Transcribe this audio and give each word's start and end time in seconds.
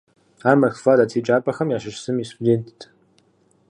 Ар 0.49 0.57
Москва 0.61 0.93
дэт 0.97 1.11
еджапӀэхэм 1.19 1.69
ящыщ 1.77 1.95
зым 2.03 2.17
и 2.23 2.25
студентт. 2.29 2.79